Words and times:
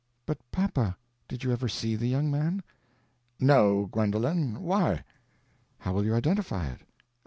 "But 0.25 0.39
papa, 0.51 0.97
did 1.27 1.43
you 1.43 1.51
ever 1.51 1.67
see 1.69 1.95
the 1.95 2.07
young 2.07 2.31
man?" 2.31 2.63
"No, 3.39 3.85
Gwendolen 3.91 4.59
why?" 4.59 5.03
"How 5.77 5.93
will 5.93 6.05
you 6.05 6.15
identify 6.15 6.65
it?" 6.69 6.81